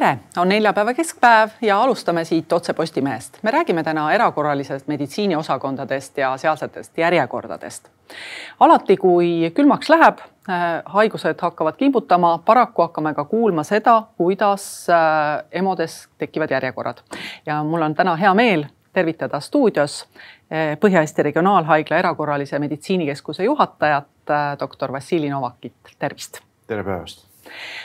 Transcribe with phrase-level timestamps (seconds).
[0.00, 3.38] tere, on neljapäeva keskpäev ja alustame siit otse Postimehest.
[3.42, 7.88] me räägime täna erakorralisest meditsiiniosakondadest ja sealsetest järjekordadest.
[8.60, 15.44] alati, kui külmaks läheb, äh, haigused hakkavad kimbutama, paraku hakkame ka kuulma seda, kuidas äh,
[15.52, 16.98] EMO-des tekivad järjekorrad.
[17.46, 20.08] ja mul on täna hea meel tervitada stuudios
[20.52, 24.06] äh, Põhja-Eesti Regionaalhaigla erakorralise meditsiinikeskuse juhatajat,
[24.60, 26.40] doktor Vassili Novakit, tervist.
[26.66, 27.25] tere päevast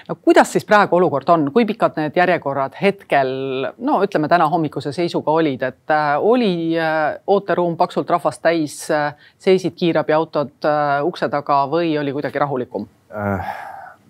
[0.08, 3.32] no kuidas siis praegu olukord on, kui pikad need järjekorrad hetkel,
[3.78, 9.14] no ütleme täna hommikuse seisuga olid, et äh, oli äh, ooteruum paksult rahvast täis äh,,
[9.40, 10.70] seisid kiirabiautod
[11.08, 12.86] ukse taga või oli kuidagi rahulikum?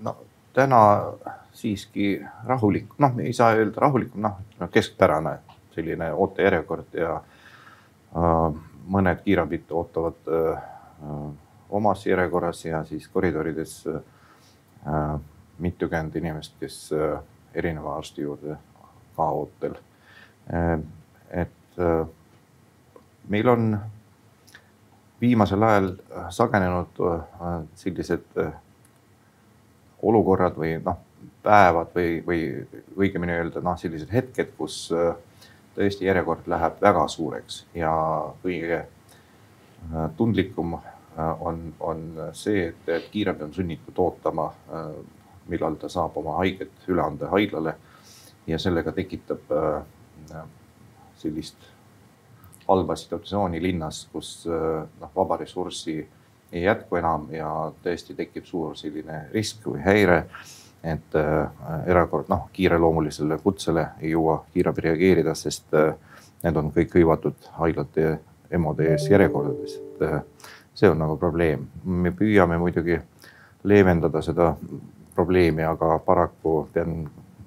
[0.02, 0.16] No
[0.54, 0.82] täna
[1.54, 2.16] siiski
[2.48, 5.38] rahulik, noh, ei saa öelda rahulikum, noh keskpärane
[5.76, 10.64] selline ootejärjekord ja äh, mõned kiirabid ootavad äh,
[11.70, 15.20] omas järjekorras ja siis koridorides äh,
[15.60, 17.20] mitukümmend inimest, kes äh,
[17.54, 18.58] erineva arsti juurde
[19.16, 19.76] ka ootel.
[20.54, 20.80] Äh,
[21.44, 22.08] et äh,
[23.30, 23.80] meil on
[25.22, 25.92] viimasel ajal
[26.34, 26.98] sagenenud
[27.78, 28.40] sellised
[30.02, 30.98] olukorrad või noh,
[31.46, 32.40] päevad või, või
[32.98, 34.88] õigemini öelda noh, sellised hetked, kus
[35.76, 37.94] tõesti järjekord läheb väga suureks ja
[38.42, 38.82] kõige
[40.18, 44.50] tundlikum on, on see, et kiirabi on sunnitud ootama
[45.50, 47.76] millal ta saab oma haiget üle anda haiglale.
[48.48, 50.42] ja sellega tekitab äh,
[51.16, 51.58] sellist
[52.68, 56.08] halba situatsiooni linnas, kus äh, noh, vaba ressurssi
[56.52, 60.26] ei jätku enam ja tõesti tekib suur selline risk või häire.
[60.84, 61.50] et äh,
[61.86, 65.70] erakord, noh, kiireloomulisele kutsele ei jõua kiirabi reageerida, sest
[66.44, 68.18] need on kõik hõivatud haiglate
[68.52, 70.42] EMO-de ees järjekordades, et
[70.74, 71.68] see on nagu probleem.
[71.86, 72.98] me püüame muidugi
[73.64, 74.56] leevendada seda
[75.22, 77.04] probleemi, aga paraku pean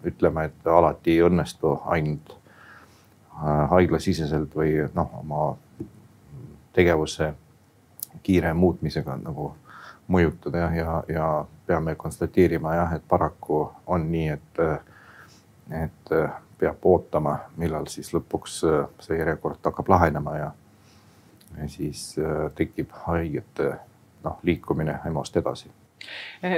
[0.07, 5.49] ütlema, et alati ei õnnestu ainult äh, haiglasiseselt või noh, oma
[6.73, 7.33] tegevuse
[8.23, 9.51] kiire muutmisega nagu
[10.07, 11.29] mõjutada ja, ja, ja
[11.67, 14.65] peame konstateerima jah, et paraku on nii, et,
[15.83, 16.17] et
[16.59, 18.61] peab ootama, millal siis lõpuks
[19.03, 20.51] see järjekord hakkab lahenema ja,
[21.59, 23.73] ja siis äh, tekib haigete
[24.25, 25.75] noh, liikumine EMO-st edasi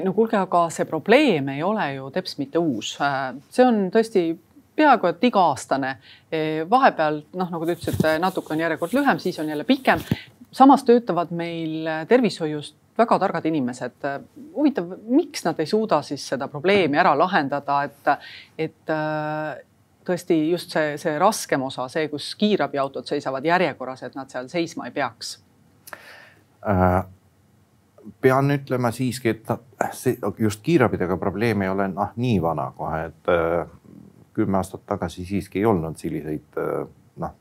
[0.04, 4.28] no kuulge, aga see probleem ei ole ju teps mitte uus, äh, see on tõesti
[4.76, 5.92] peaaegu et iga-aastane.
[6.32, 10.02] Eh, vahepeal noh, nagu te ütlesite, natuke on järjekord lühem, siis on jälle pikem.
[10.52, 14.04] samas töötavad meil tervishoius väga targad inimesed.
[14.54, 18.94] huvitav, miks nad ei suuda siis seda probleemi ära lahendada, et, et
[20.06, 24.88] tõesti just see, see raskem osa, see, kus kiirabiautod seisavad järjekorras, et nad seal seisma
[24.88, 25.38] ei peaks
[26.66, 27.04] äh,?
[28.20, 29.50] Pean ütlema siiski, et
[29.96, 33.66] see just kiirabidega probleem ei ole noh nii vana kohe, et äh,
[34.36, 36.82] kümme aastat tagasi siiski ei olnud selliseid äh,
[37.22, 37.34] noh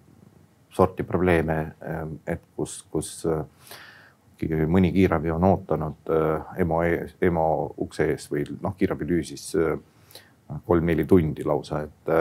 [0.75, 2.01] sorti probleeme, äh,
[2.35, 3.11] et kus, kus
[4.67, 6.09] mõni kiirabi on ootanud
[6.59, 6.81] EMO
[7.23, 7.45] EMO
[7.85, 9.45] ukse ees või noh, kiirabilüüsis
[10.67, 12.11] kolm-neli tundi lausa, et,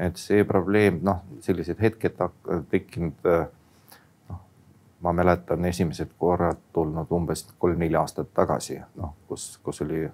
[0.00, 2.16] et see probleem noh, sellised hetked
[2.72, 3.28] tekkinud
[5.02, 10.04] ma mäletan esimesed korrad tulnud umbes kolm-neli aastat tagasi, noh, kus, kus oli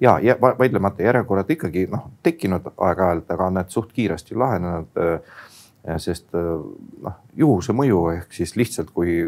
[0.00, 5.00] ja, ja vaidlemata järjekorrad ikkagi noh, tekkinud aeg-ajalt, aga need suht kiiresti lahenenud.
[6.02, 9.22] sest noh, juhuse mõju ehk siis lihtsalt, kui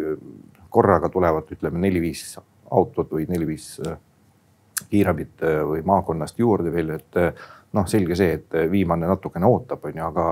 [0.69, 2.39] korraga tulevad, ütleme neli-viis
[2.71, 3.81] autot või neli-viis
[4.91, 7.19] kiirabit või maakonnast juurde veel, et
[7.73, 10.27] noh, selge see, et viimane natukene ootab, on ju, aga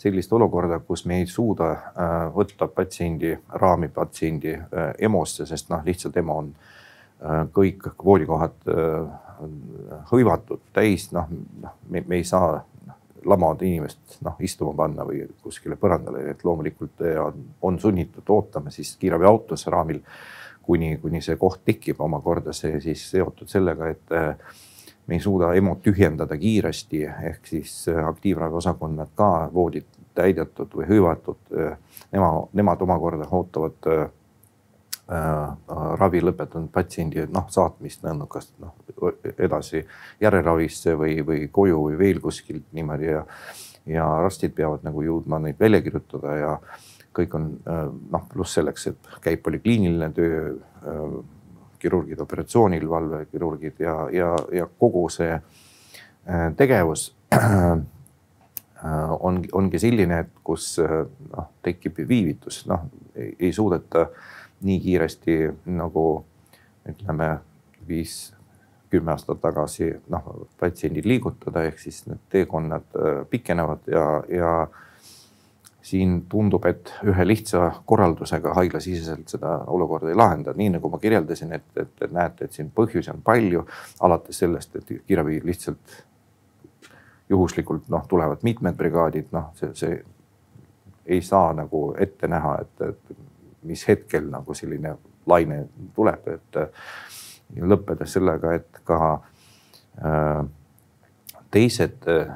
[0.00, 5.82] sellist olukorda, kus me ei suuda äh, võtta patsiendi, raami patsiendi äh, EMO-sse, sest noh,
[5.86, 8.70] lihtsalt EMO on äh, kõik voodikohad
[10.12, 11.26] hõivatud täis, noh,
[11.60, 12.60] noh, me, ei saa
[13.26, 18.92] lamavad inimest noh istuma panna või kuskile põrandale, et loomulikult on, on sunnitud ootama siis
[19.00, 19.98] kiirabiautos raamil,
[20.62, 21.98] kuni, kuni see koht tekib.
[22.04, 24.14] Omakorda see siis seotud sellega, et
[25.06, 31.40] me ei suuda EMO-t tühjendada kiiresti, ehk siis äh, aktiivraviosakonnad ka voodid täidetud või hõivatud.
[31.58, 31.76] Äh,
[32.12, 34.02] nema, nemad omakorda ootavad äh,
[35.12, 35.52] äh,
[36.00, 38.74] ravi lõpetanud patsiendi noh saatmist kas noh
[39.38, 39.84] edasi
[40.20, 43.24] järelravisse või, või koju või veel kuskilt niimoodi ja.
[43.86, 46.58] ja arstid peavad nagu jõudma neid välja kirjutada ja
[47.14, 47.44] kõik on
[48.10, 50.56] noh, pluss selleks, et käib polikliiniline töö
[51.84, 57.82] kirurgid operatsioonil, valvekirurgid ja, ja, ja kogu see äh, tegevus äh,
[59.20, 64.08] on, ongi selline, et kus äh, noh, tekib viivitus, noh ei suudeta
[64.64, 65.36] nii kiiresti
[65.76, 66.06] nagu
[66.88, 67.28] ütleme
[67.88, 68.32] viis,
[68.90, 70.26] kümme aastat tagasi noh,
[70.60, 72.96] patsiendid liigutada, ehk siis need teekonnad
[73.30, 74.50] pikenevad ja, ja
[75.84, 81.52] siin tundub, et ühe lihtsa korraldusega haiglasiseselt seda olukorda ei lahenda, nii nagu ma kirjeldasin,
[81.52, 83.66] et, et, et näete, et siin põhjusi on palju,
[84.06, 85.98] alates sellest, et kiirabi lihtsalt
[87.28, 89.98] juhuslikult noh, tulevad mitmed brigaadid, noh, see, see
[91.04, 94.94] ei saa nagu ette näha, et, et mis hetkel nagu selline
[95.28, 95.60] laine
[95.96, 99.00] tuleb, et lõppedes sellega, et ka
[100.00, 100.40] äh,
[101.52, 102.32] teised äh,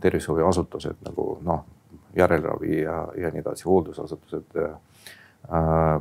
[0.00, 1.68] tervishoiuasutused nagu noh
[2.16, 4.58] järelravi ja, ja nii edasi, hooldusasutused.
[4.62, 6.00] Äh,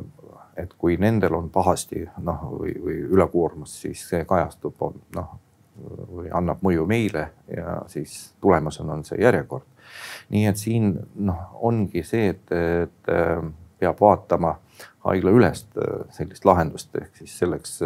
[0.61, 4.83] et kui nendel on pahasti noh, või, või ülekoormus, siis see kajastub
[5.15, 5.39] noh
[6.11, 9.65] või annab mõju meile ja siis tulemusena on see järjekord.
[10.29, 13.43] nii et siin noh, ongi see, et, et äh,
[13.79, 14.55] peab vaatama
[15.07, 17.81] haiglaülest äh, sellist lahendust, ehk siis selleks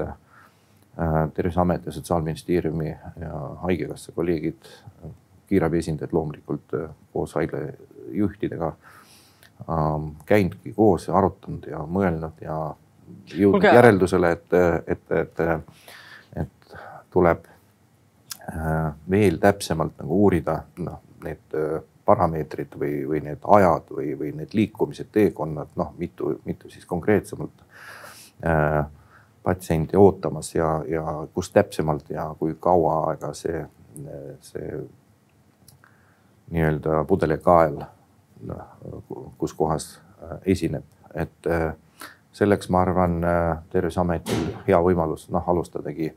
[1.36, 2.88] Terviseamet ja Sotsiaalministeeriumi
[3.20, 3.32] ja
[3.66, 4.70] Haigekassa kolleegid,
[5.48, 6.72] kiirabi esindajad loomulikult
[7.14, 7.66] koos haigla
[8.12, 8.74] juhtidega
[9.70, 12.60] ähm, käinudki koos ja arutanud ja mõelnud ja
[13.34, 13.76] jõudnud okay.
[13.76, 14.54] järeldusele, et,
[14.88, 15.44] et, et,
[16.36, 16.78] et
[17.14, 17.46] tuleb
[18.50, 24.34] äh, veel täpsemalt nagu uurida noh, need äh, parameetrid või, või need ajad või, või
[24.38, 27.66] need liikumised, teekonnad, noh, mitu, mitu siis konkreetsemalt
[28.46, 28.86] äh,
[29.46, 31.04] patsienti ootamas ja, ja
[31.34, 33.66] kus täpsemalt ja kui kaua aega see,
[34.42, 34.80] see
[36.50, 37.84] nii-öelda pudelikael
[39.38, 41.74] kus kohas äh, esineb, et äh,
[42.36, 46.14] selleks ma arvan, äh, Terviseametil hea võimalus noh, alustadagi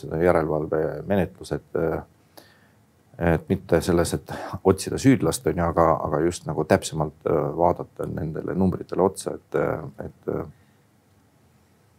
[0.00, 1.74] seda järelevalvemenetlused.
[3.18, 4.30] et mitte selles, et
[4.64, 9.58] otsida süüdlast on ju, aga, aga just nagu täpsemalt vaadata nendele numbritele otsa, et,
[10.06, 10.30] et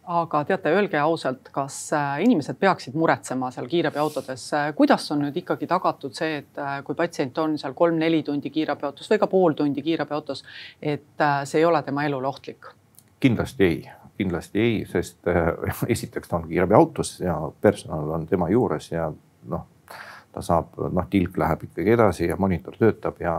[0.06, 5.36] aga teate, öelge ausalt, kas äh, inimesed peaksid muretsema seal kiirabiautodes, äh, kuidas on nüüd
[5.40, 9.56] ikkagi tagatud see, et äh, kui patsient on seal kolm-neli tundi kiirabiautos või ka pool
[9.58, 10.44] tundi kiirabiautos,
[10.82, 12.72] et see ei ole tema elule ohtlik?
[13.24, 13.78] kindlasti ei,
[14.18, 15.30] kindlasti ei, sest
[15.96, 19.08] esiteks ta on kiirabiautos ja personal on tema juures ja
[19.48, 19.66] noh,
[20.34, 23.34] ta saab, noh, tilk läheb ikkagi edasi ja monitor töötab ja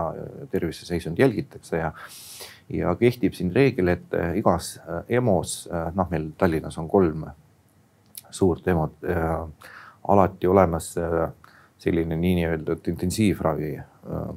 [0.50, 1.92] terviseseisund jälgitakse ja
[2.68, 7.26] ja kehtib siin reegel, et äh, igas äh, EMO-s, äh, noh, meil Tallinnas on kolm
[8.30, 9.06] suurt EMO-t,
[10.08, 10.88] alati olemas
[11.78, 13.70] selline nii-öelda intensiivravi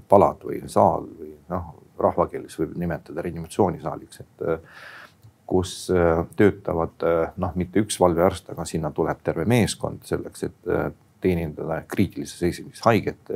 [0.07, 4.45] palad või saal või noh, rahvakeeles võib nimetada reanimatsioonisaaliks, et
[5.50, 5.73] kus
[6.38, 7.06] töötavad
[7.41, 10.71] noh, mitte üks valvearst, aga sinna tuleb terve meeskond selleks, et
[11.21, 13.33] teenindada kriitilises seisundis haiget.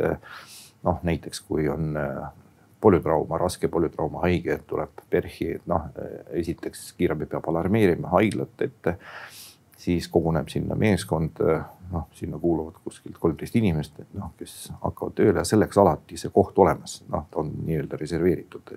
[0.84, 1.94] noh, näiteks kui on
[2.84, 5.88] polütrauma, raske polütrauma haige tuleb PERH-i, et noh,
[6.42, 8.92] esiteks kiirabi peab alarmeerima haiglat, et
[9.84, 11.40] siis koguneb sinna meeskond,
[11.94, 16.32] noh, sinna kuuluvad kuskilt kolmteist inimest, et noh, kes hakkavad tööle ja selleks alati see
[16.36, 18.76] koht olemas, noh, ta on nii-öelda reserveeritud.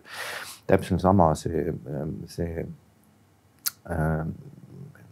[0.67, 1.73] täpselt sama see,
[2.27, 2.67] see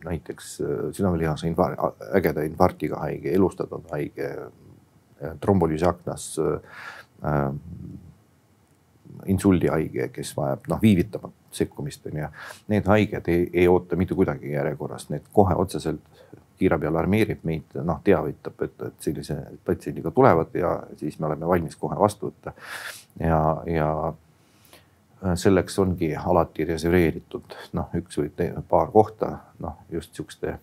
[0.05, 0.57] näiteks
[0.93, 4.31] südamelihase infarkt, ägeda infarktiga haige, elustatud haige,
[5.41, 7.41] trombolüüsiaknas äh,
[9.27, 12.29] insuldihaige, kes vajab noh viivitamatut sekkumist on ju.
[12.73, 16.03] Need haiged ei, ei oota mitte kuidagi järjekorras, need kohe otseselt
[16.59, 19.37] kiirabi alarmeerib meid, noh teavitab, et, et sellise
[19.67, 22.55] patsiendiga tulevad ja siis me oleme valmis kohe vastu võtta.
[23.21, 23.41] ja,
[23.71, 23.89] ja
[25.41, 29.31] selleks ongi alati reserveeritud noh, üks või te, paar kohta
[29.65, 30.59] noh, just sihukeste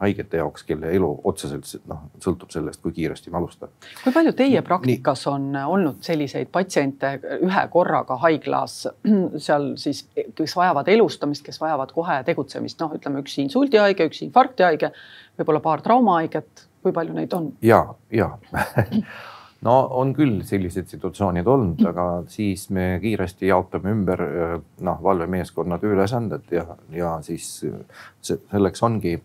[0.00, 3.72] haigete jaoks, kelle elu otseselt noh, sõltub sellest, kui kiiresti me alustame.
[4.02, 8.82] kui palju teie praktikas on olnud selliseid patsiente ühe korraga haiglas
[9.46, 10.04] seal siis,
[10.36, 14.92] kes vajavad elustamist, kes vajavad kohe tegutsemist, noh, ütleme üks insuldihaige, üks infarktihaige,
[15.38, 17.50] võib-olla paar traumahaiget, kui palju neid on?
[17.64, 18.34] ja, ja
[19.66, 24.22] no on küll sellised situatsioonid olnud, aga siis me kiiresti jaotame ümber
[24.86, 27.48] noh, valvemeeskonna tööülesanded ja, ja siis
[28.26, 29.16] selleks ongi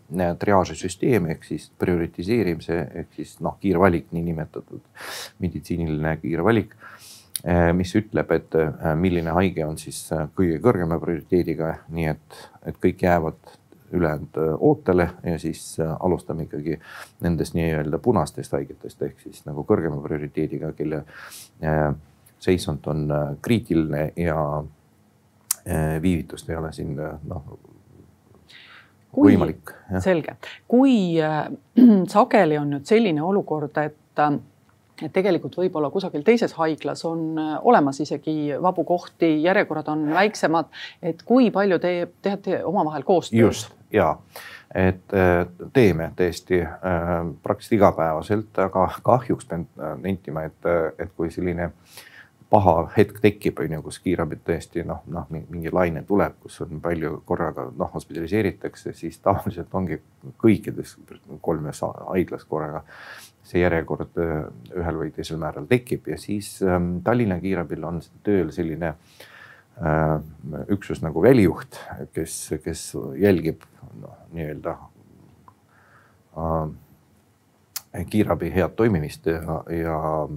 [0.42, 4.82] triaažisüsteem ehk siis prioritiseerimise ehk siis noh, kiirvalik, niinimetatud
[5.42, 6.76] meditsiiniline kiirvalik
[7.74, 8.54] mis ütleb, et
[9.00, 10.04] milline haige on siis
[10.36, 13.56] kõige kõrgema prioriteediga, nii et, et kõik jäävad
[13.92, 16.78] ülejäänud äh, ootele ja siis äh, alustame ikkagi
[17.20, 21.04] nendest nii-öelda punastest haigetest ehk siis nagu kõrgema prioriteediga, kelle
[21.64, 21.90] äh,
[22.42, 23.06] seisund on
[23.42, 24.38] kriitiline ja
[26.02, 27.44] viivitust ei ole siin noh
[29.12, 29.72] kui, võimalik.
[30.04, 30.36] selge,
[30.70, 31.46] kui äh,
[32.14, 33.98] sageli on nüüd selline olukord, et
[35.02, 40.68] et tegelikult võib-olla kusagil teises haiglas on olemas isegi vabu kohti, järjekorrad on väiksemad.
[41.02, 43.40] et kui palju te teete omavahel koostööd?
[43.40, 44.16] just, ja
[44.74, 45.12] et
[45.72, 46.62] teeme tõesti
[47.42, 49.66] praktiliselt igapäevaselt, aga kahjuks pean
[50.00, 51.68] nentima, et, et kui selline
[52.52, 56.80] paha hetk tekib, on ju, kus kiirabi tõesti noh, noh mingi laine tuleb, kus on
[56.84, 60.00] palju korraga noh, hospitaliseeritakse, siis tavaliselt ongi
[60.40, 60.96] kõikides
[61.44, 62.84] kolmes haiglas korraga
[63.44, 68.92] see järjekord ühel või teisel määral tekib ja siis ähm, Tallinna kiirabil on tööl selline
[68.92, 69.31] äh, Äh,
[70.70, 71.78] üksus nagu välijuht,
[72.12, 73.64] kes, kes jälgib
[74.00, 74.76] noh, nii-öelda
[76.36, 79.96] äh, kiirabi head toimimist ja, ja,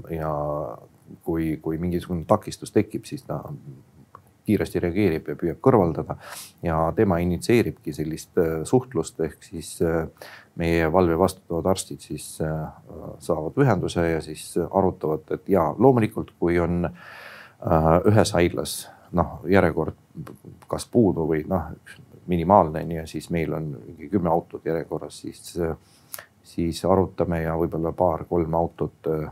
[0.10, 0.32] ja
[1.24, 3.42] kui, kui mingisugune takistus tekib, siis ta
[4.46, 6.18] kiiresti reageerib ja püüab kõrvaldada.
[6.64, 10.08] ja tema initsieeribki sellist äh, suhtlust, ehk siis äh,
[10.56, 12.68] meie valve vastutavad arstid siis äh,
[13.20, 16.90] saavad ühenduse ja siis arutavad, et ja loomulikult, kui on
[18.06, 18.74] ühes haiglas
[19.12, 19.96] noh, järjekord
[20.68, 21.72] kas puudu või noh,
[22.28, 25.58] minimaalne on ju, siis meil on mingi kümme autot järjekorras, siis,
[26.44, 29.28] siis arutame ja võib-olla paar-kolm autot äh,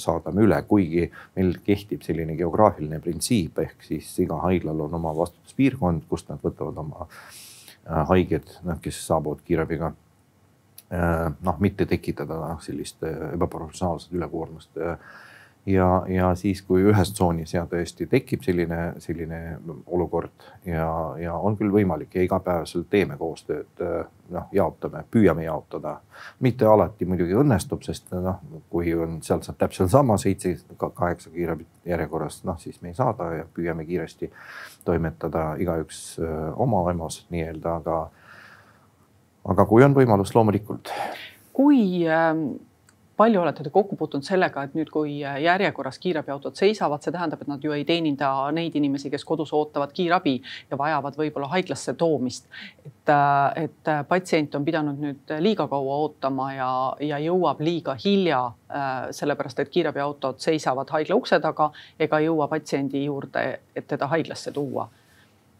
[0.00, 6.06] saadame üle, kuigi meil kehtib selline geograafiline printsiip, ehk siis iga haiglal on oma vastutuspiirkond,
[6.08, 13.04] kust nad võtavad oma äh, haiged, noh, kes saabuvad kiirabiga äh, noh, mitte tekitada sellist
[13.04, 14.80] ebaprofessionaalset ülekoormust
[15.66, 19.40] ja, ja siis, kui ühes tsoonis ja tõesti tekib selline, selline
[19.86, 20.86] olukord ja,
[21.20, 23.84] ja on küll võimalik ja igapäevaselt teeme koostööd,
[24.32, 26.00] noh, jaotame, püüame jaotada.
[26.40, 28.40] mitte alati muidugi õnnestub, sest noh,
[28.70, 33.30] kui on sealt saab täpselt sama seitse, kaheksa kiirabi järjekorras, noh siis me ei saada
[33.32, 34.32] ja püüame kiiresti
[34.84, 36.18] toimetada igaüks
[36.56, 38.02] oma EMO-s nii-öelda, aga,
[39.54, 40.90] aga kui on võimalus, loomulikult.
[41.52, 42.71] kui ähm
[43.22, 47.50] palju olete te kokku puutunud sellega, et nüüd, kui järjekorras kiirabiautod seisavad, see tähendab, et
[47.50, 50.34] nad ju ei teeninda neid inimesi, kes kodus ootavad kiirabi
[50.70, 52.48] ja vajavad võib-olla haiglasse toomist.
[52.86, 53.12] et,
[53.62, 58.42] et patsient on pidanud nüüd liiga kaua ootama ja, ja jõuab liiga hilja,
[59.14, 63.44] sellepärast et kiirabiautod seisavad haigla ukse taga ega jõua patsiendi juurde,
[63.76, 64.88] et teda haiglasse tuua.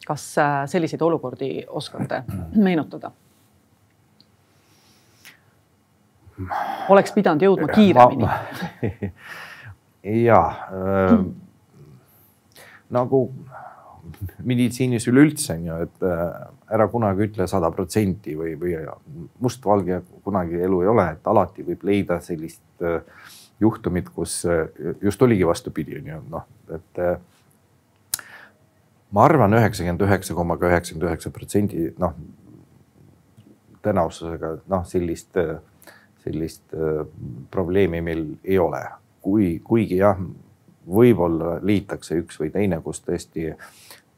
[0.06, 0.22] kas
[0.66, 3.12] selliseid olukordi oskate meenutada?
[6.92, 9.10] Oleks pidanud jõudma kiiremini.
[10.26, 10.40] ja
[10.72, 11.16] äh,
[12.92, 13.22] nagu
[14.42, 16.24] meditsiinis üleüldse on ju, et äh,
[16.74, 18.74] ära kunagi ütle sada protsenti või, või
[19.42, 23.00] mustvalge kunagi elu ei ole, et alati võib leida sellist äh,
[23.62, 24.66] juhtumit, kus äh,
[25.02, 27.02] just oligi vastupidi, on ju, noh, et
[29.12, 32.16] ma arvan, üheksakümmend üheksa koma üheksakümmend üheksa protsendi noh,
[33.84, 35.58] tõenäosusega noh, sellist äh,
[36.22, 37.02] sellist äh,
[37.50, 38.82] probleemi meil ei ole,
[39.22, 40.18] kui, kuigi jah,
[40.86, 43.52] võib-olla leitakse üks või teine, kus tõesti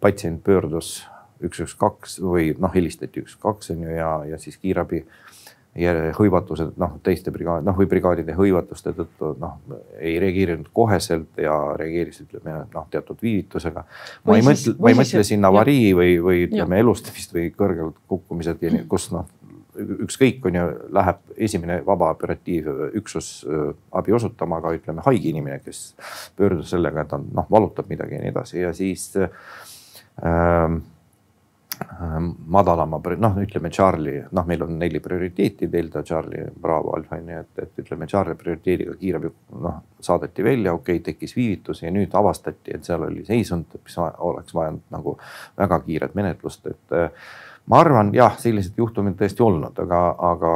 [0.01, 1.03] patsient pöördus
[1.45, 5.05] üks, üks, kaks või noh, helistati üks, kaks on ju ja, ja siis kiirabi
[5.75, 9.57] hõivatused noh, teiste brigaad noh või brigaadide hõivatuste tõttu noh
[9.99, 13.83] ei reageerinud koheselt ja reageeris, ütleme noh, teatud viivitusega.
[14.25, 18.63] ma ei mõtle, ma ei mõtle siin avarii või, või ütleme elustamist või kõrgelt kukkumised,
[18.89, 19.27] kus noh
[19.77, 20.65] ükskõik, on ju,
[20.95, 23.29] läheb esimene vaba operatiivüksus
[23.93, 25.85] abi osutama, aga ütleme haige inimene, kes
[26.37, 30.83] pöördus sellega, et ta noh, valutab midagi ja nii edasi ja siis ähm,
[32.47, 37.63] madalama, noh, ütleme Charlie, noh, meil on neli prioriteeti, Delta, Charlie, Bravo, Alfa ju, et,
[37.63, 39.31] et ütleme Charlie prioriteediga kiirabi
[39.63, 43.99] noh, saadeti välja, okei okay,, tekkis viivitus ja nüüd avastati, et seal oli seisund, mis
[43.99, 45.17] oleks vajanud nagu
[45.59, 46.97] väga kiiret menetlust, et
[47.71, 50.01] ma arvan, jah, sellised juhtumid tõesti olnud, aga,
[50.33, 50.53] aga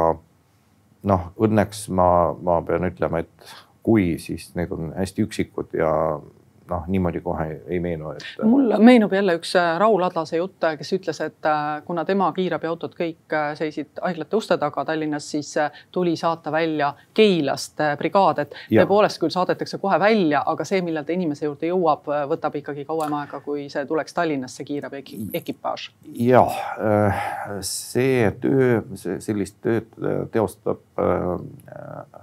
[1.09, 5.91] noh, õnneks ma, ma pean ütlema, et kui, siis need on hästi üksikud ja
[6.69, 8.25] noh, niimoodi kohe ei meenu, et.
[8.43, 12.29] mulle meenub jälle üks äh, Raul Adlase jutt, äh, kes ütles, et äh, kuna tema
[12.35, 15.53] kiirabiautod kõik seisid haiglate uste taga Tallinnas, siis
[15.91, 21.15] tuli saata välja Keilast brigaad, et tõepoolest küll saadetakse kohe välja, aga see, millal ta
[21.15, 25.89] inimese juurde jõuab, võtab ikkagi kauem aega, kui see tuleks Tallinnasse kiirabi ekipaaž.
[26.19, 26.45] ja
[27.65, 29.89] see töö, sellist tööd
[30.31, 30.83] teostab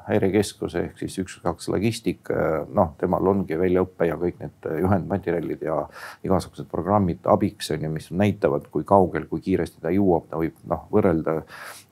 [0.07, 2.31] häirekeskus ehk siis üks, kaks logistik,
[2.75, 5.81] noh, temal ongi väljaõpe ja kõik need äh, juhendmaterjalid ja
[6.27, 10.59] igasugused programmid abiks on ju, mis näitavad, kui kaugel, kui kiiresti ta jõuab, ta võib
[10.71, 11.41] noh võrrelda.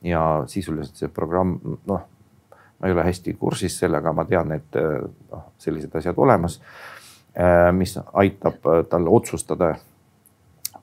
[0.05, 2.05] ja sisuliselt see programm noh,
[2.79, 5.01] ma ei ole hästi kursis sellega, ma tean, et äh,
[5.33, 6.61] noh, sellised asjad olemas,
[7.35, 9.75] äh, mis aitab tal otsustada,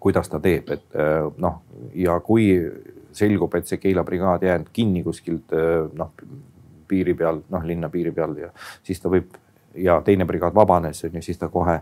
[0.01, 0.96] kuidas ta teeb, et
[1.38, 1.60] noh,
[1.93, 2.48] ja kui
[3.13, 5.53] selgub, et see Keila brigaad jäänud kinni kuskilt
[5.98, 6.12] noh
[6.88, 8.51] piiri peal, noh linna piiri peal ja
[8.84, 9.38] siis ta võib
[9.75, 11.80] ja teine brigaad vabanes, on ju, siis ta kohe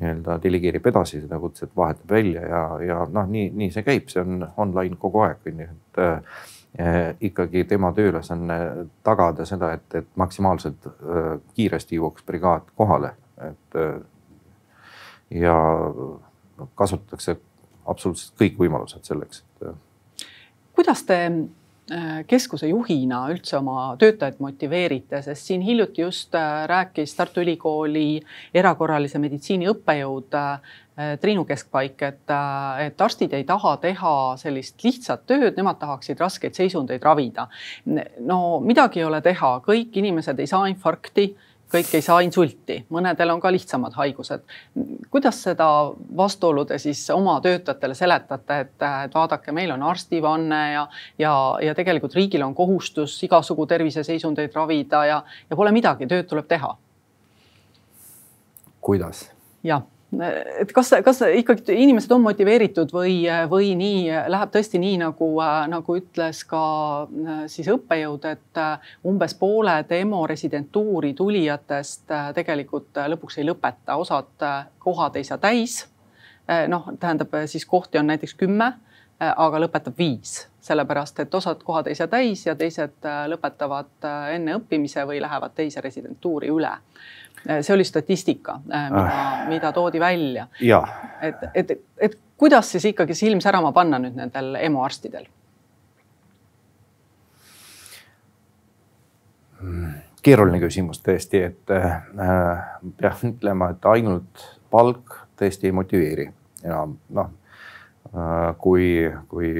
[0.00, 4.22] nii-öelda delegeerib edasi seda kutset, vahetab välja ja, ja noh, nii, nii see käib, see
[4.22, 8.58] on online kogu aeg, on ju, et eh, ikkagi tema tööülesanne
[9.06, 13.14] tagada seda, et, et maksimaalselt eh, kiiresti jõuaks brigaad kohale,
[13.48, 14.00] et eh,
[15.40, 15.56] ja
[16.76, 17.38] kasutatakse
[17.88, 19.70] absoluutselt kõik võimalused selleks, et.
[20.80, 21.20] Kuidas te
[21.90, 28.20] Äh, keskuse juhina üldse oma töötajaid motiveerite, sest siin hiljuti just äh, rääkis Tartu Ülikooli
[28.54, 30.76] erakorralise meditsiini õppejõud äh,
[31.18, 32.32] Triinu Keskpaik, et,
[32.84, 37.48] et arstid ei taha teha sellist lihtsat tööd, nemad tahaksid raskeid seisundeid ravida.
[38.28, 41.32] no midagi ei ole teha, kõik inimesed ei saa infarkti
[41.70, 44.42] kõik ei saa insulti, mõnedel on ka lihtsamad haigused.
[45.10, 45.68] kuidas seda
[46.16, 50.86] vastuolu te siis oma töötajatele seletate, et, vaadake, meil on arstivanne ja,
[51.18, 56.48] ja, ja tegelikult riigil on kohustus igasugu terviseseisundeid ravida ja, ja pole midagi, tööd tuleb
[56.48, 56.76] teha.
[58.80, 59.30] kuidas?
[59.62, 59.82] jah
[60.60, 63.14] et kas, kas ikkagi inimesed on motiveeritud või,
[63.50, 65.28] või nii läheb tõesti nii nagu,
[65.70, 66.62] nagu ütles ka
[67.50, 68.62] siis õppejõud, et
[69.06, 74.46] umbes pooled EMO residentuuri tulijatest tegelikult lõpuks ei lõpeta, osad
[74.82, 75.84] kohad ei saa täis.
[76.68, 78.72] noh, tähendab siis kohti on näiteks kümme,
[79.20, 85.04] aga lõpetab viis, sellepärast et osad kohad ei saa täis ja teised lõpetavad enne õppimise
[85.08, 86.72] või lähevad teise residentuuri üle
[87.48, 90.46] Äh, see oli statistika, äh, mida ah., mida toodi välja.
[91.22, 95.28] et, et, et kuidas siis ikkagi silm särama panna nüüd nendel EMO arstidel?
[100.22, 102.02] keeruline küsimus tõesti, et äh,
[103.00, 106.26] pean ütlema, et ainult palk tõesti ei motiveeri
[106.64, 107.39] ja noh äh,,
[108.58, 108.84] kui,
[109.28, 109.50] kui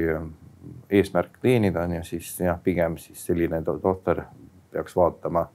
[0.89, 4.23] eesmärk teenida on ju, siis jah, pigem siis selline tohter
[4.71, 5.45] peaks vaatama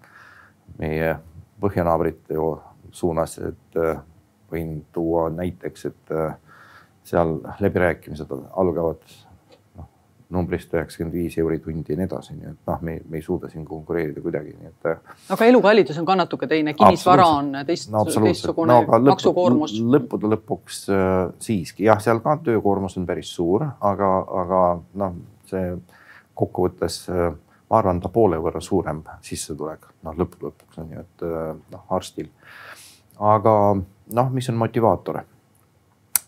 [0.79, 1.17] meie
[1.61, 2.37] põhjanaabrite
[2.93, 4.01] suunas, et äh,
[4.53, 6.37] võin tuua näiteks, et äh,
[7.07, 9.05] seal läbirääkimised algavad
[10.35, 13.51] numbrist üheksakümmend viis euri tundi ja nii edasi, nii et noh, me, me ei suuda
[13.51, 14.89] siin konkureerida kuidagi, nii et.
[14.91, 19.77] Äh, aga elukallidus on ka natuke teine, kinnisvara on teist no,, teistsugune no, lõppu, maksukoormus.
[19.97, 21.15] lõppude lõpuks äh,
[21.47, 24.11] siiski jah, seal ka töökoormus on päris suur, aga,
[24.43, 24.63] aga
[25.03, 25.77] noh, see
[26.37, 27.31] kokkuvõttes äh,
[27.71, 31.97] ma arvan, ta poole võrra suurem sissetulek, noh lõppude lõpuks on ju, et äh, noh
[31.97, 32.31] arstil.
[33.19, 35.23] aga noh, mis on motivaator?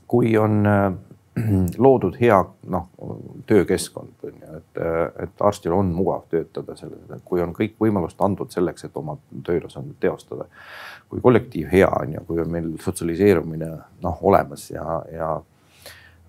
[0.08, 0.92] kui on äh,
[1.85, 2.38] loodud hea
[2.72, 2.88] noh
[3.46, 4.83] töökeskkond on ju, et,
[5.24, 10.01] et arstil on mugav töötada selles, kui on kõik võimalused antud selleks, et oma tööülesandeid
[10.01, 10.48] teostada.
[11.09, 13.70] kui kollektiiv hea on ju, kui on meil sotsialiseerumine
[14.05, 15.31] noh olemas ja, ja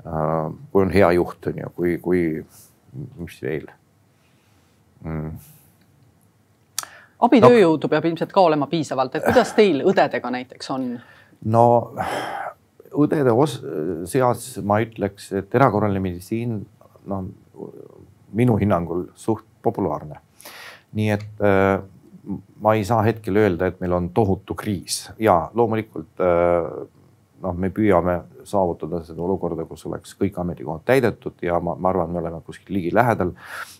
[0.05, 2.23] äh, kui on hea juht on ju, kui, kui
[3.17, 3.67] mis veel
[5.03, 5.31] mm.
[7.27, 10.91] abitööjõudu no, peab ilmselt ka olema piisavalt, et kuidas teil õdedega näiteks on?
[11.45, 11.65] no
[13.05, 13.59] õdede os-,
[14.09, 16.59] seas ma ütleks, et erakorraline meditsiin,
[17.09, 17.23] no
[18.35, 20.21] minu hinnangul suht populaarne.
[20.97, 21.81] nii et äh,
[22.61, 26.87] ma ei saa hetkel öelda, et meil on tohutu kriis ja loomulikult äh,
[27.43, 28.15] noh, me püüame
[28.47, 32.75] saavutada seda olukorda, kus oleks kõik ametikohad täidetud ja ma, ma arvan, me oleme kuskil
[32.77, 33.33] ligilähedal.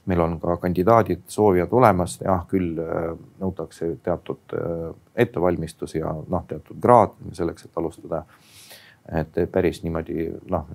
[0.10, 3.10] meil on ka kandidaadid, soovijad olemas, jah, küll äh,
[3.42, 4.86] nõutakse teatud äh,
[5.26, 8.24] ettevalmistus ja noh, teatud kraad selleks, et alustada.
[9.12, 10.66] Et päris niimoodi noh,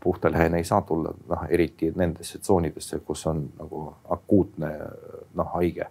[0.00, 4.72] puhta lehena ei saa tulla, noh eriti nendesse tsoonidesse, kus on nagu akuutne
[5.34, 5.88] noh haige.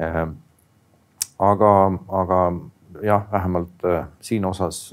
[0.00, 0.22] Äh,
[1.38, 1.72] aga,
[2.08, 2.40] aga
[3.02, 3.88] jah, vähemalt
[4.20, 4.90] siin osas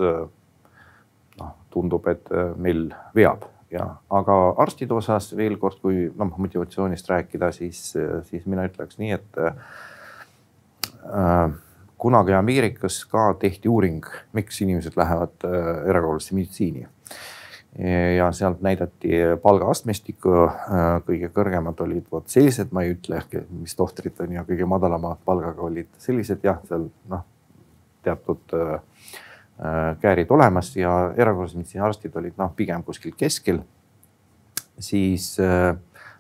[1.74, 7.52] tundub, et äh, meil veab ja, aga arstide osas veel kord, kui noh motivatsioonist rääkida,
[7.56, 9.54] siis, äh, siis mina ütleks nii, et äh,
[12.04, 14.04] kunagi Ameerikas ka tehti uuring,
[14.36, 16.88] miks inimesed lähevad äh, erakorralisse meditsiini.
[18.18, 19.10] ja sealt näidati
[19.42, 23.18] palgaastmestikku äh,, kõige kõrgemad olid vot sellised, ma ei ütle,
[23.50, 27.24] mis tohtrid on ja kõige madalama palgaga olid sellised jah, seal noh
[28.04, 28.82] teatud äh,
[30.02, 33.64] käärid olemas ja erakorralise meditsiini arstid olid noh, pigem kuskil keskel.
[34.80, 35.76] siis äh,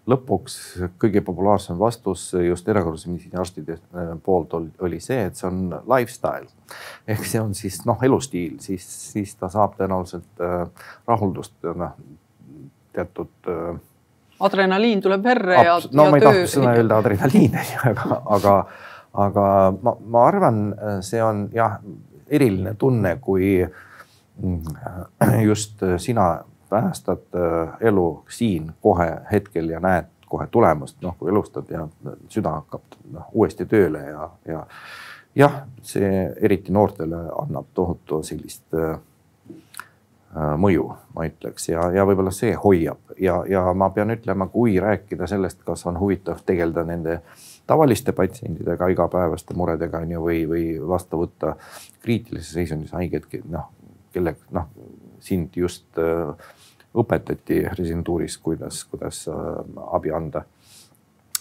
[0.09, 0.57] lõpuks
[0.99, 6.49] kõige populaarsem vastus just erakorralise meditsiini arstide äh, poolt oli see, et see on lifestyle.
[7.07, 10.43] ehk see on siis noh, elustiil, siis, siis ta saab tõenäoliselt
[11.07, 11.95] rahuldust noh
[12.93, 13.51] teatud
[14.43, 15.77] adrenaliin tuleb verre ja.
[15.91, 18.55] no ja ma ei tahtnud sõna öelda adrenaliin, aga, aga,
[19.25, 19.45] aga
[19.79, 20.63] ma, ma arvan,
[21.05, 21.79] see on jah
[22.33, 24.59] eriline tunne, kui mm,
[25.49, 26.27] just sina
[26.73, 31.85] päästad äh, elu siin kohe hetkel ja näed kohe tulemust, noh kui elustad ja
[32.33, 34.65] süda hakkab noh uuesti tööle ja, ja
[35.35, 36.09] jah, see
[36.41, 38.97] eriti noortele annab tohutu sellist äh,
[40.33, 43.13] mõju, ma ütleks ja, ja võib-olla see hoiab.
[43.21, 47.19] Ja, ja ma pean ütlema, kui rääkida sellest, kas on huvitav tegeleda nende
[47.69, 51.53] tavaliste patsientidega, igapäevaste muredega on ju, või, või vastu võtta
[52.01, 53.69] kriitilises seisundis haigeid, noh,
[54.13, 54.69] kelle noh,
[55.23, 56.33] sind just äh,
[56.93, 59.37] õpetati residentuuris, kuidas, kuidas äh,
[59.91, 60.43] abi anda.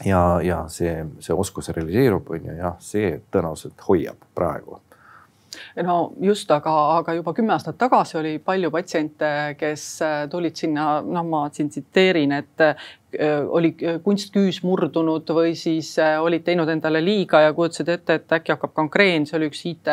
[0.05, 4.81] Ja, ja see, see oskus realiseerub, on ju, jah, see tõenäoliselt hoiab praegu.
[5.85, 9.29] No just, aga, aga juba kümme aastat tagasi oli palju patsiente,
[9.61, 12.65] kes äh, tulid sinna, noh, ma siin tsiteerin, et
[13.49, 18.55] oli kunstküüs murdunud või siis äh, olid teinud endale liiga ja kujutasid ette, et äkki
[18.55, 19.91] hakkab kankreen, see oli üks IT,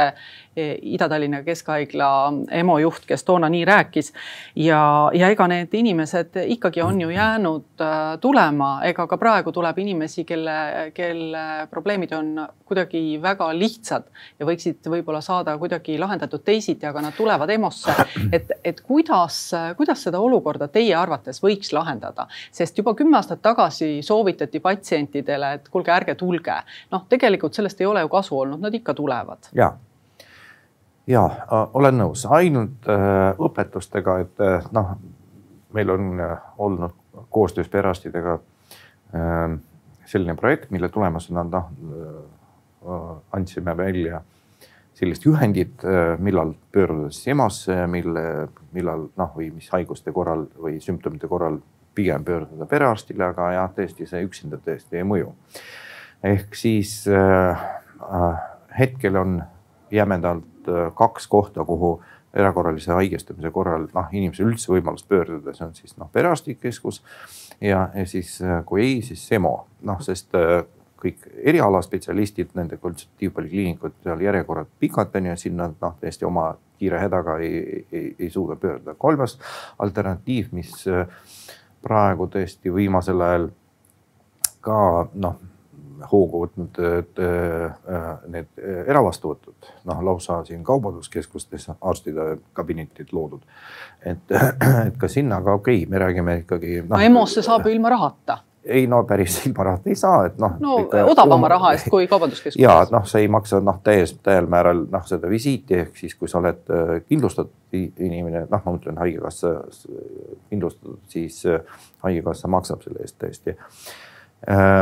[0.60, 2.08] Ida-Tallinna Keskhaigla
[2.51, 4.12] EMO juht, kes toona nii rääkis.
[4.55, 4.82] ja,
[5.13, 10.23] ja ega need inimesed ikkagi on ju jäänud äh, tulema, ega ka praegu tuleb inimesi,
[10.23, 17.01] kelle, kelle probleemid on kuidagi väga lihtsad ja võiksid võib-olla saada kuidagi lahendatud teisiti, aga
[17.01, 17.95] nad tulevad EMO-sse.
[18.32, 23.41] et, et kuidas, kuidas seda olukorda teie arvates võiks lahendada, sest juba kümme kümme aastat
[23.41, 26.54] tagasi soovitati patsientidele, et kuulge, ärge tulge.
[26.91, 29.50] noh, tegelikult sellest ei ole ju kasu olnud, nad ikka tulevad.
[29.54, 29.72] ja,
[31.08, 31.24] ja
[31.74, 34.91] olen nõus, ainult äh, õpetustega, et äh, noh,
[35.74, 36.93] meil on äh, olnud
[37.30, 38.38] koostöös perearstidega
[39.15, 39.58] äh,
[40.06, 44.22] selline projekt, mille tulemusena noh äh, andsime välja
[44.93, 48.24] sellist juhendit, äh, millal pöörduda siis EMO-sse, mille,
[48.78, 51.58] millal noh, või mis haiguste korral või sümptomite korral
[52.00, 55.34] pigem pöörduda perearstile, aga jah, tõesti see üksinda tõesti ei mõju.
[56.24, 57.66] ehk siis äh,
[58.04, 58.40] äh,
[58.80, 59.42] hetkel on
[59.92, 62.00] jämedalt äh, kaks kohta, kuhu
[62.34, 67.02] erakorralise haigestumise korral noh, inimesel üldse võimalus pöörduda, see on siis noh, perearstikeskus
[67.62, 69.56] ja, ja siis äh, kui ei, siis EMO,
[69.88, 70.36] noh, sest
[71.00, 77.38] kõik erialaspetsialistid, nende konsultatiivpolikliinikud, seal järjekorrad pikad on ju, sinna noh, täiesti oma kiire hädaga
[77.44, 78.96] ei, ei, ei suuda pöörduda.
[79.00, 79.38] kolmas
[79.80, 80.88] alternatiiv, mis
[81.82, 83.48] praegu tõesti viimasel ajal
[84.62, 84.80] ka
[85.13, 85.38] noh,
[86.12, 93.42] hoogu võtnud et, äh, need eravastuvõtud, noh lausa siin kaubanduskeskustes arstide kabinetid loodud.
[94.06, 94.32] et,
[94.88, 96.96] et ka sinna, aga okei okay,, me räägime ikkagi no,.
[96.96, 100.55] no EMO-sse saab ju ilma rahata ei no päris ilma rahata ei saa, et noh.
[100.60, 101.51] no ikka, odavama oma...
[101.55, 102.62] raha eest kui kaubanduskeskuses.
[102.62, 106.32] ja noh, see ei maksa noh, täies, täiel määral noh, seda visiiti ehk siis, kui
[106.32, 109.55] sa oled äh, kindlustatud inimene, noh, ma mõtlen haigekassa
[110.49, 114.82] kindlustatud, siis äh, haigekassa maksab selle eest tõesti äh,.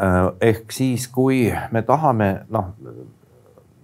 [0.00, 2.70] Äh, ehk siis, kui me tahame noh,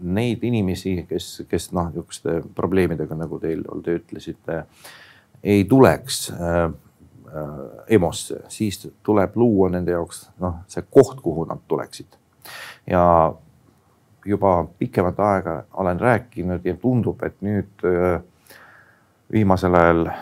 [0.01, 4.63] neid inimesi, kes, kes noh, niisuguste probleemidega, nagu teil, te ütlesite,
[5.45, 6.31] ei tuleks
[7.89, 12.19] EMO-sse, siis tuleb luua nende jaoks noh, see koht, kuhu nad tuleksid.
[12.87, 13.33] ja
[14.25, 18.23] juba pikemat aega olen rääkinud ja tundub, et nüüd äh,
[19.33, 20.17] viimasel ajal äh,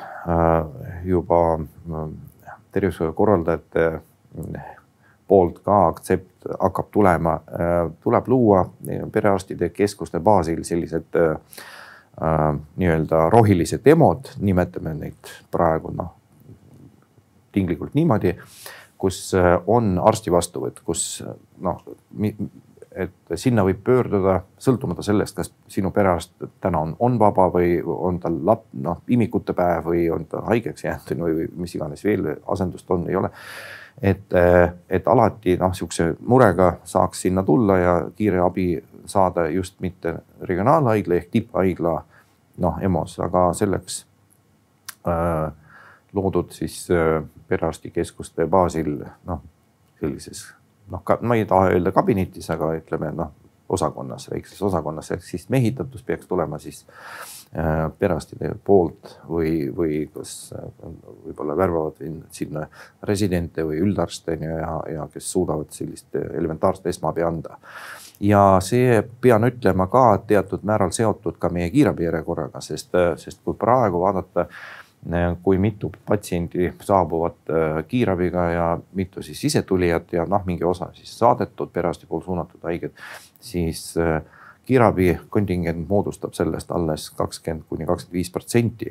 [1.04, 1.58] juba
[2.72, 4.00] tervishoiukorraldajate
[5.28, 7.40] poolt ka aktsept hakkab tulema,
[8.00, 8.62] tuleb luua
[9.12, 11.16] perearstide keskuste baasil sellised
[12.76, 16.17] nii-öelda rohilised demod, nimetame neid praegu noh
[17.58, 18.36] tinglikult niimoodi,
[18.98, 21.82] kus äh, on arsti vastuvõtt, kus äh, noh,
[22.98, 28.18] et sinna võib pöörduda sõltumata sellest, kas sinu perearst täna on, on vaba või on
[28.22, 32.26] tal lap-, noh imikute päev või on ta haigeks jäänud või, või mis iganes veel
[32.46, 33.30] asendust on, ei ole.
[34.02, 38.70] et, äh, et alati noh, sihukese murega saaks sinna tulla ja kiire abi
[39.06, 41.94] saada just mitte regionaalhaigla ehk tipphaigla
[42.58, 44.04] noh EMO-s, aga selleks
[45.06, 45.52] äh,
[46.12, 48.94] loodud siis äh, perearstikeskuste baasil
[49.26, 49.42] noh,
[50.00, 50.46] sellises
[50.90, 53.32] noh, ma ei taha öelda kabinetis, aga ütleme noh,
[53.68, 60.54] osakonnas, väikses osakonnas, ehk siis mehitatus peaks tulema siis äh, perearstide poolt või, või kas
[60.56, 60.64] äh,
[61.26, 62.00] võib-olla värvavad
[62.32, 62.64] sinna
[63.02, 67.58] residente või üldarste on ju ja, ja kes suudavad sellist elementaarset esmaabi anda.
[68.20, 73.54] ja see pean ütlema ka teatud määral seotud ka meie kiirabi järjekorraga, sest, sest kui
[73.54, 74.56] praegu vaadata äh,
[75.42, 81.18] kui mitu patsienti saabuvad äh, kiirabiga ja mitu siis sisetulijat ja noh, mingi osa siis
[81.18, 82.92] saadetud perearsti poolt suunatud haiged,
[83.40, 84.22] siis äh,
[84.66, 88.90] kiirabi kontingent moodustab sellest alles kakskümmend kuni kakskümmend viis protsenti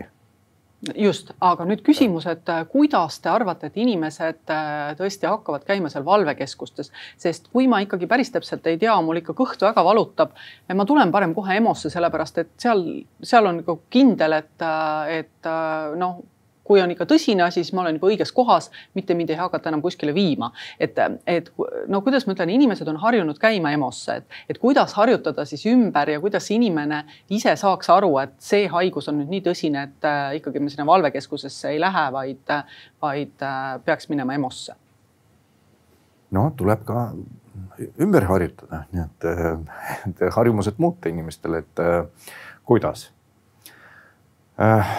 [0.95, 5.89] just, aga nüüd küsimus, et äh, kuidas te arvate, et inimesed äh, tõesti hakkavad käima
[5.89, 10.37] seal valvekeskustes, sest kui ma ikkagi päris täpselt ei tea, mul ikka kõht väga valutab,
[10.69, 12.85] ma tulen parem kohe EMO-sse, sellepärast et seal,
[13.25, 15.53] seal on nagu kindel, et, äh, et
[15.97, 16.21] noh
[16.67, 19.71] kui on ikka tõsine asi, siis ma olen juba õiges kohas, mitte mind ei hakata
[19.71, 20.51] enam kuskile viima.
[20.79, 21.51] et, et
[21.87, 26.09] no kuidas ma ütlen, inimesed on harjunud käima EMO-sse, et, et kuidas harjutada siis ümber
[26.09, 30.37] ja kuidas inimene ise saaks aru, et see haigus on nüüd nii tõsine, et äh,
[30.41, 32.53] ikkagi me sinna valvekeskusesse ei lähe, vaid,
[33.01, 34.75] vaid äh, peaks minema EMO-sse.
[36.31, 37.11] no tuleb ka
[38.03, 39.27] ümber harjutada, nii et,
[40.09, 42.33] et harjumused muuta inimestele, et äh,
[42.67, 43.11] kuidas
[44.59, 44.97] äh,.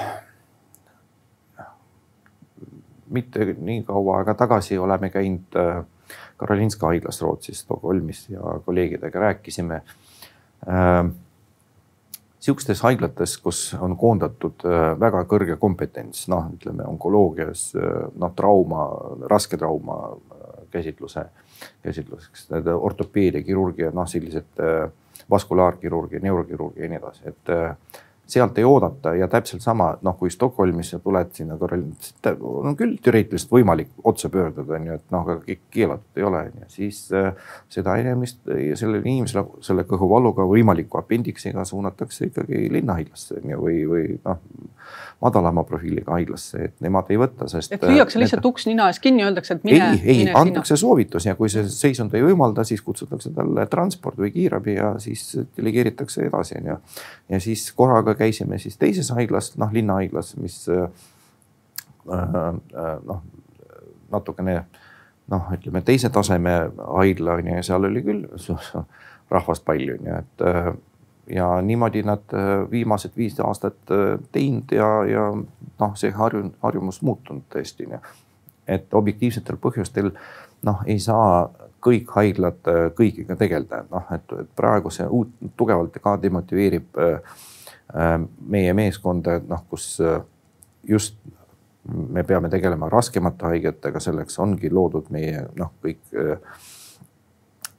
[3.10, 5.84] Mitte nii kaua aega tagasi oleme käinud äh,
[6.36, 9.74] Karolinska haiglas Rootsis, Stockholmis ja kolleegidega rääkisime
[10.68, 11.10] äh,
[12.40, 17.72] sihukestes haiglates, kus on koondatud äh, väga kõrge kompetents, noh, ütleme onkoloogias,
[18.18, 18.88] noh, trauma,
[19.30, 20.16] raske trauma
[20.70, 21.24] käsitluse,
[21.82, 24.60] käsitluseks, ortopeedia, kirurgia, noh, sellised
[25.30, 27.50] vaskulaarkirurgia, neurokirurgia ja nii edasi, et
[28.28, 32.98] sealt ei oodata ja täpselt sama noh, kui Stockholmis sa tuled sinna Karolinisse, on küll
[33.02, 37.00] teoreetiliselt võimalik otse pöörduda, on ju, et noh, aga keelatud ei ole, on ju, siis
[37.16, 37.30] äh,
[37.72, 43.80] seda inimest ja sellele inimesele selle kõhuvaluga võimaliku apendiksiga suunatakse ikkagi linnahaiglasse on ju või,
[43.88, 44.44] või noh
[45.20, 47.72] madalama profiiliga haiglasse, et nemad ei võta, sest.
[47.74, 49.88] et lüüakse lihtsalt et, uks nina ees kinni, öeldakse, et mine.
[49.96, 54.30] ei, ei, antakse soovitus ja kui see seisund ei võimalda, siis kutsutakse talle transport või
[54.34, 55.24] kiirabi ja siis
[55.56, 56.78] delegeeritakse edasi, on ju.
[57.34, 60.90] ja siis korraga käisime siis teises haiglas, noh linnahaiglas, mis äh,
[62.12, 63.22] äh, noh,
[64.10, 64.60] natukene
[65.28, 66.58] noh, ütleme teise taseme
[66.98, 68.26] haigla on ju ja seal oli küll
[69.30, 70.72] rahvast palju, on ju, et äh,
[71.30, 75.24] ja niimoodi nad äh, viimased viis aastat äh, teinud ja, ja
[75.80, 77.88] noh, see harju, harjumus muutunud tõesti.
[78.68, 80.10] et objektiivsetel põhjustel
[80.62, 81.50] noh, ei saa
[81.84, 86.96] kõik haiglad äh, kõigiga tegeleda, noh, et praegu see uut tugevalt ka demotiveerib
[87.94, 89.96] meie meeskonda, noh, kus
[90.88, 91.16] just
[91.88, 96.12] me peame tegelema raskemate haigetega, selleks ongi loodud meie noh, kõik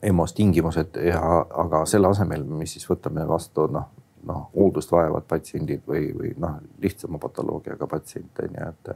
[0.02, 1.22] EMO-s tingimused ja,
[1.63, 3.89] aga selle asemel me siis võtame vastu noh,
[4.28, 8.93] noh hooldust vajavad patsiendid või, või noh, lihtsama patoloogiaga patsiente ju, et.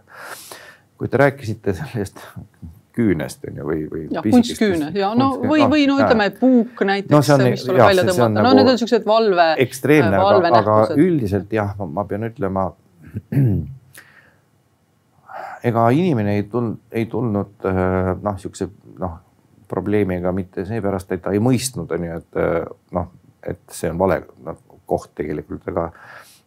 [0.98, 2.24] kui te rääkisite sellest
[2.94, 4.04] küünest on ju või, või.
[4.14, 8.08] jah, kunstküüne ja no või, või no ütleme, puuk näiteks no,, mis tuleb jah, välja
[8.10, 9.48] tõmmata, no nagu need on siuksed valve.
[9.66, 12.70] ekstreemne, aga, aga üldiselt jah, ma pean ütlema
[15.70, 18.70] ega inimene ei tulnud, ei tulnud noh, siukse
[19.02, 19.22] noh
[19.74, 22.60] probleemiga mitte seepärast, et ta ei mõistnud, on ju, et äh,
[22.94, 23.10] noh,
[23.42, 25.88] et see on vale noh, koht tegelikult, aga,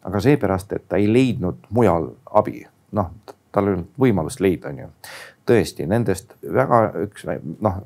[0.06, 2.62] aga seepärast, et ta ei leidnud mujal abi,
[2.96, 3.10] noh,
[3.52, 4.90] tal ei olnud võimalust leida, on ju.
[5.46, 7.26] Tõesti, nendest väga üks
[7.60, 7.80] noh,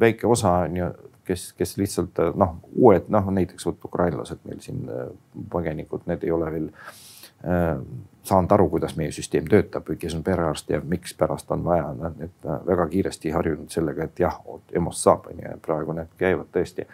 [0.00, 0.90] väike osa on ju,
[1.28, 5.10] kes, kes lihtsalt noh, uued noh, näiteks vot ukrainlased meil siin äh,
[5.52, 7.76] põgenikud, need ei ole veel äh,
[8.22, 12.18] saanud aru, kuidas meie süsteem töötab või kes on perearst ja mikspärast on vaja, nad
[12.20, 14.36] nüüd väga kiiresti harjunud sellega, et jah,
[14.76, 16.86] EMO-st saab, on ju, praegu need käivad tõesti.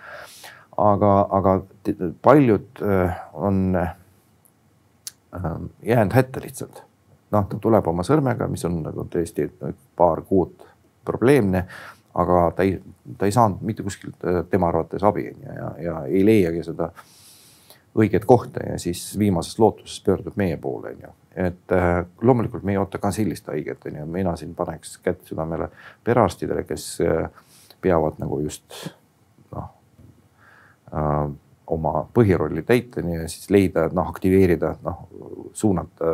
[0.76, 1.60] aga, aga
[2.22, 3.94] paljud äh, on äh,
[5.82, 6.82] jäänud hätta lihtsalt.
[7.30, 9.50] noh, ta tuleb oma sõrmega, mis on nagu tõesti
[9.96, 10.64] paar kuud
[11.04, 11.66] probleemne,
[12.14, 12.78] aga ta ei,
[13.18, 16.64] ta ei saanud mitte kuskilt äh, tema arvates abi on ju ja, ja ei leiagi
[16.66, 16.90] seda
[17.96, 21.12] õiget kohta ja siis viimases lootuses pöördub meie poole, on ju.
[21.46, 25.24] et äh, loomulikult me ei oota ka sellist haiget, on ju, mina siin paneks kätt
[25.28, 25.68] südamele
[26.04, 27.30] perearstidele, kes äh,
[27.80, 28.88] peavad nagu just
[29.54, 29.68] noh
[30.92, 31.26] äh,
[31.66, 35.06] oma põhirolli täita, nii ja siis leida, noh aktiveerida, noh
[35.56, 36.12] suunata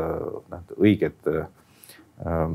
[0.52, 2.52] noh õiged äh,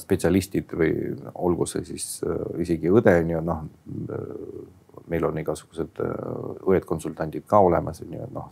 [0.00, 0.92] spetsialistid või
[1.34, 3.64] olgu see siis äh, isegi õde on ju noh
[5.10, 6.12] meil on igasugused äh,
[6.70, 8.50] õed-konsultandid ka olemas, on ju, noh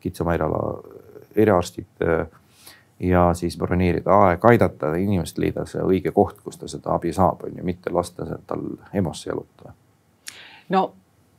[0.00, 0.62] kitsama eriala
[1.36, 1.90] eriarstid.
[2.02, 2.26] Äh,
[3.00, 7.44] ja siis broneerida aeg, aidata inimest leida see õige koht, kus ta seda abi saab,
[7.46, 9.74] on ju, mitte lasta tal EMO-sse jalutada.
[10.68, 10.82] no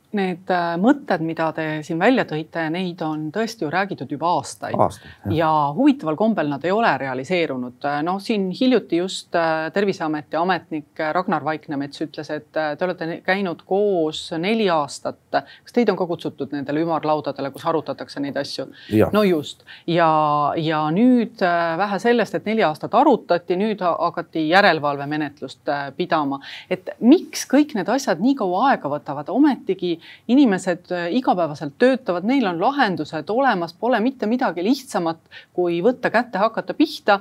[0.10, 4.74] Need äh, mõtted, mida te siin välja tõite, neid on tõesti ju räägitud juba aastaid
[4.82, 7.86] Aasta, ja huvitaval kombel nad ei ole realiseerunud.
[8.08, 13.62] noh, siin hiljuti just äh, Terviseameti ametnik Ragnar Vaiknemets ütles, et äh, te olete käinud
[13.70, 15.20] koos neli aastat.
[15.30, 18.66] kas teid on ka kutsutud nendele ümarlaudadele, kus arutatakse neid asju?
[19.14, 20.10] no just ja,
[20.58, 21.38] ja nüüd
[21.78, 25.70] vähe sellest, et neli aastat arutati, nüüd hakati järelevalvemenetlust
[26.02, 32.48] pidama, et miks kõik need asjad nii kaua aega võtavad, ometigi inimesed igapäevaselt töötavad, neil
[32.50, 35.22] on lahendused olemas, pole mitte midagi lihtsamat,
[35.54, 37.20] kui võtta kätte, hakata pihta.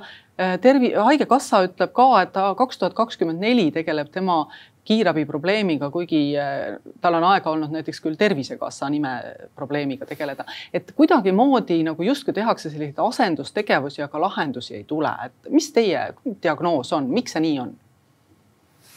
[0.61, 4.45] tervi-, haigekassa ütleb ka, et ta kaks tuhat kakskümmend neli tegeleb tema
[4.89, 9.11] kiirabi probleemiga, kuigi äh, tal on aega olnud näiteks küll Tervisekassa nime
[9.55, 10.45] probleemiga tegeleda.
[10.73, 16.07] et kuidagimoodi nagu justkui tehakse selliseid asendustegevusi, aga lahendusi ei tule, et mis teie
[16.43, 17.75] diagnoos on, miks see nii on?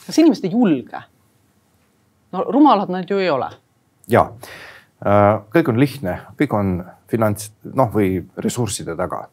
[0.07, 1.03] kas inimesed ei julge?
[2.33, 3.51] no rumalad nad ju ei ole.
[4.13, 4.27] Ja
[5.07, 6.75] äh, kõik on lihtne, kõik on
[7.11, 9.27] finants, noh, või ressursside taga.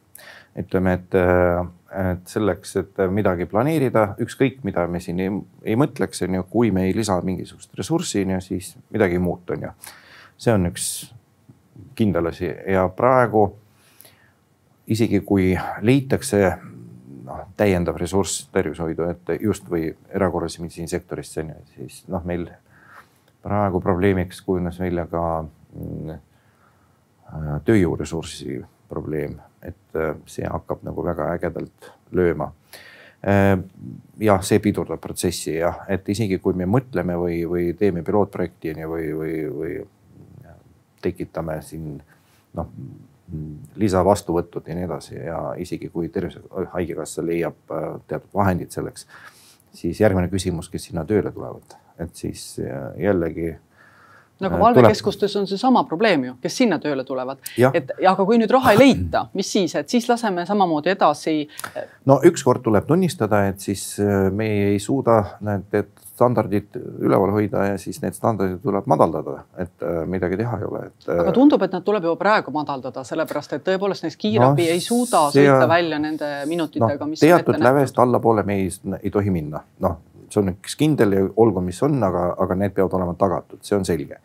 [0.59, 5.29] ütleme, et äh, et selleks, et midagi planeerida, ükskõik, mida me siin ei,
[5.65, 9.23] ei mõtleks, on ju, kui me ei lisa mingisugust ressurssi, on ju, siis midagi ei
[9.23, 9.71] muutu, on ju.
[10.37, 10.85] see on üks
[11.97, 13.49] kindel asi ja praegu
[14.87, 16.39] isegi kui leitakse
[17.25, 22.47] noh, täiendav ressurss tervishoidu, et just või erakorralise meditsiinisektorisse on ju, siis noh, meil
[23.43, 26.17] praegu probleemiks kujunes välja ka mm,
[27.65, 32.51] tööjõuressursi probleem et äh, see hakkab nagu väga ägedalt lööma.
[33.19, 33.57] Äh,
[34.23, 39.09] jah, see pidurdab protsessi jah, et isegi kui me mõtleme või, või teeme pilootprojektini või,
[39.15, 39.75] või, või
[41.03, 41.97] tekitame siin
[42.55, 42.71] noh,
[43.79, 46.41] lisavastuvõtud ja nii edasi ja isegi kui tervise,
[46.73, 49.07] haigekassa leiab äh, teatud vahendid selleks,
[49.75, 52.55] siis järgmine küsimus, kes sinna tööle tulevad, et siis
[52.97, 53.55] jällegi
[54.39, 57.39] nagu äh, valvekeskustes on seesama probleem ju, kes sinna tööle tulevad.
[57.73, 61.39] et aga kui nüüd raha ei leita, mis siis, et siis laseme samamoodi edasi.
[62.05, 67.77] no ükskord tuleb tunnistada, et siis äh, me ei suuda need standardid üleval hoida ja
[67.79, 71.09] siis need standardid tuleb madaldada, et äh, midagi teha ei ole, et.
[71.15, 74.83] aga tundub, et nad tuleb juba praegu madaldada, sellepärast et tõepoolest näiteks kiirabi no, ei
[74.83, 77.19] suuda see, sõita välja nende minutitega no,.
[77.19, 78.71] teatud lävest allapoole me ei,
[79.03, 79.99] ei tohi minna, noh
[80.31, 83.77] see on üks kindel ja olgu, mis on, aga, aga need peavad olema tagatud, see
[83.77, 84.21] on selge.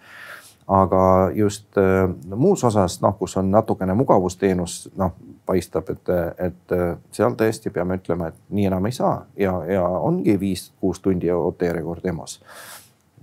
[0.64, 5.12] aga just äh, muus osas, noh, kus on natukene mugavusteenus, noh,
[5.45, 6.09] paistab, et,
[6.40, 6.73] et
[7.12, 12.07] seal tõesti peame ütlema, et nii enam ei saa ja, ja ongi viis-kuus tundi ootejärjekord
[12.09, 12.38] EMO-s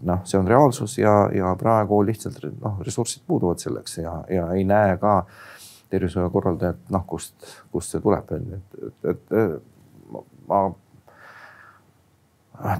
[0.05, 4.63] noh, see on reaalsus ja, ja praegu lihtsalt noh, ressursid puuduvad selleks ja, ja ei
[4.67, 5.21] näe ka
[5.91, 7.35] tervishoiukorraldajat, noh, kust,
[7.71, 8.77] kust see tuleb, et,
[9.11, 10.63] et, et ma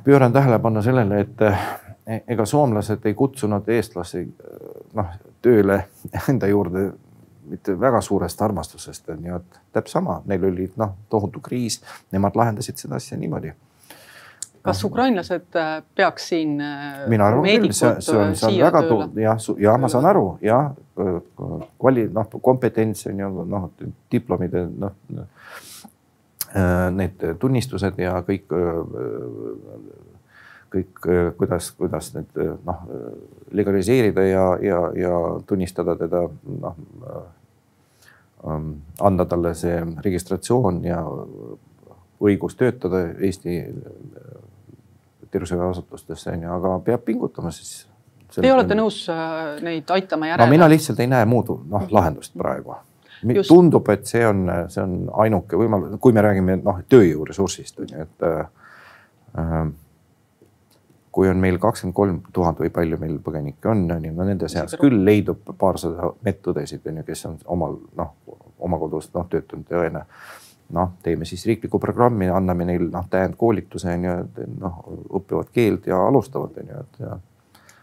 [0.03, 4.25] pööran tähelepanu sellele, et eh, ega soomlased ei kutsunud eestlasi
[4.97, 5.83] noh tööle
[6.29, 6.91] enda juurde
[7.51, 11.81] mitte väga suurest armastusest, on ju, et täpselt sama, neil oli noh, tohutu kriis,
[12.11, 13.51] nemad lahendasid seda asja niimoodi.
[14.61, 16.61] kas ukrainlased äh, peaks siin?
[17.09, 18.83] Mina arvan küll, see, see on, see on väga
[19.19, 23.69] jah, jah, ma saan aru, jah, kvali-, noh, kompetents on ju noh,
[24.11, 25.70] diplomid, noh Äh,
[26.91, 28.79] need tunnistused ja kõik, äh,
[30.71, 32.81] kõik, äh, kuidas, kuidas need noh
[33.51, 36.25] legaliseerida ja, ja, ja tunnistada teda
[36.61, 36.75] noh
[38.47, 41.03] ähm, anda talle see registratsioon ja
[42.21, 43.63] õigus töötada Eesti
[45.31, 47.87] tervishoiuasutustesse on ju, aga peab pingutama siis.
[48.31, 49.05] Teie olete nõus
[49.63, 50.45] neid aitama järele?
[50.45, 52.75] no mina lihtsalt ei näe muud noh lahendust praegu.
[53.47, 58.05] Tundub, et see on, see on ainuke võimalus, kui me räägime noh tööjõuressursist on ju,
[58.07, 59.71] et äh,
[61.11, 64.47] kui on meil kakskümmend kolm tuhat või palju meil põgenikke on, on ju, no nende
[64.51, 68.13] seas küll leidub paarsada medõdesid on ju, kes on omal noh,
[68.59, 70.05] oma kodus noh töötanud õena.
[70.71, 74.13] noh, teeme siis riikliku programmi, anname neil noh täiendkoolituse on ju,
[74.61, 74.77] noh
[75.19, 77.17] õpivad keelt ja alustavad on ju, et ja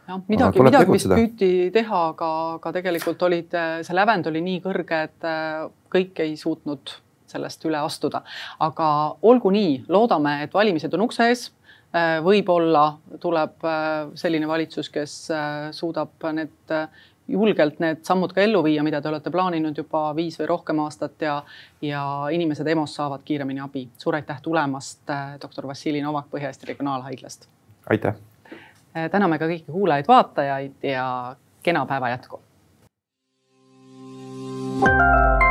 [0.09, 5.03] jah, midagi, midagi vist püüti teha, aga, aga tegelikult olid, see lävend oli nii kõrge,
[5.11, 6.95] et äh, kõik ei suutnud
[7.29, 8.23] sellest üle astuda.
[8.65, 8.89] aga
[9.23, 11.49] olgu nii, loodame, et valimised on ukse ees.
[11.89, 15.21] Äh, võib-olla tuleb äh, selline valitsus, kes
[15.77, 16.75] suudab need
[17.29, 21.21] julgelt need sammud ka ellu viia, mida te olete plaaninud juba viis või rohkem aastat
[21.21, 21.35] ja,
[21.85, 23.85] ja inimesed EMO-s saavad kiiremini abi.
[24.01, 25.05] suur aitäh tulemast,
[25.43, 27.49] doktor Vassili Novak Põhja-Eesti Regionaalhaiglast.
[27.93, 28.28] aitäh Äh,
[29.13, 32.43] täname ka kõiki kuulajaid-vaatajaid ja kena päeva jätku.
[34.81, 35.48] thank you